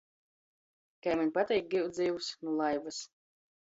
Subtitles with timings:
[1.07, 3.03] Kai maņ pateik giut zivs— nu laivys!